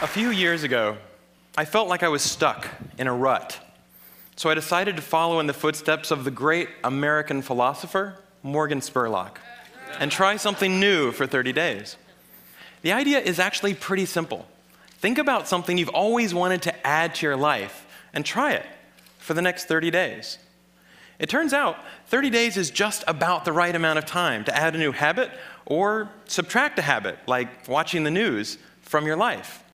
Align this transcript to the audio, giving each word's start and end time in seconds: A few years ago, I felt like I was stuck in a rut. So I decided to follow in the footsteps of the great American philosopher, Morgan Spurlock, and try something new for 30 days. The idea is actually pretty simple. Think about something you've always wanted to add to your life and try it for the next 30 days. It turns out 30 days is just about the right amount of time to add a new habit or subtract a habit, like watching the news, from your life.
A 0.00 0.06
few 0.06 0.30
years 0.30 0.62
ago, 0.62 0.96
I 1.56 1.64
felt 1.64 1.88
like 1.88 2.04
I 2.04 2.08
was 2.08 2.22
stuck 2.22 2.68
in 2.98 3.08
a 3.08 3.12
rut. 3.12 3.58
So 4.36 4.48
I 4.48 4.54
decided 4.54 4.94
to 4.94 5.02
follow 5.02 5.40
in 5.40 5.48
the 5.48 5.52
footsteps 5.52 6.12
of 6.12 6.22
the 6.22 6.30
great 6.30 6.68
American 6.84 7.42
philosopher, 7.42 8.14
Morgan 8.44 8.78
Spurlock, 8.78 9.38
and 9.98 10.12
try 10.12 10.36
something 10.36 10.78
new 10.78 11.10
for 11.10 11.26
30 11.26 11.52
days. 11.52 11.96
The 12.82 12.92
idea 12.92 13.18
is 13.18 13.40
actually 13.40 13.74
pretty 13.74 14.06
simple. 14.06 14.46
Think 14.98 15.18
about 15.18 15.48
something 15.48 15.76
you've 15.76 15.88
always 15.88 16.32
wanted 16.32 16.62
to 16.62 16.86
add 16.86 17.16
to 17.16 17.26
your 17.26 17.36
life 17.36 17.84
and 18.12 18.24
try 18.24 18.52
it 18.52 18.66
for 19.18 19.34
the 19.34 19.42
next 19.42 19.64
30 19.64 19.90
days. 19.90 20.38
It 21.18 21.28
turns 21.28 21.52
out 21.52 21.76
30 22.06 22.30
days 22.30 22.56
is 22.56 22.70
just 22.70 23.02
about 23.08 23.44
the 23.44 23.52
right 23.52 23.74
amount 23.74 23.98
of 23.98 24.06
time 24.06 24.44
to 24.44 24.56
add 24.56 24.76
a 24.76 24.78
new 24.78 24.92
habit 24.92 25.32
or 25.66 26.08
subtract 26.26 26.78
a 26.78 26.82
habit, 26.82 27.18
like 27.26 27.66
watching 27.66 28.04
the 28.04 28.12
news, 28.12 28.58
from 28.82 29.04
your 29.04 29.16
life. 29.16 29.64